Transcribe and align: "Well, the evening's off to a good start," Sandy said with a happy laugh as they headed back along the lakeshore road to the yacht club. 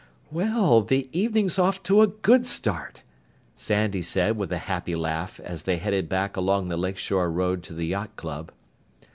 "Well, 0.31 0.81
the 0.81 1.07
evening's 1.11 1.59
off 1.59 1.83
to 1.83 2.01
a 2.01 2.07
good 2.07 2.47
start," 2.47 3.03
Sandy 3.55 4.01
said 4.01 4.35
with 4.35 4.51
a 4.51 4.57
happy 4.65 4.95
laugh 4.95 5.39
as 5.39 5.61
they 5.61 5.77
headed 5.77 6.09
back 6.09 6.35
along 6.35 6.69
the 6.69 6.75
lakeshore 6.75 7.29
road 7.31 7.61
to 7.61 7.73
the 7.75 7.85
yacht 7.85 8.15
club. 8.15 8.51